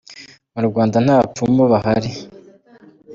[0.53, 2.11] Mu Rwanda nta bapfumu bahari…’.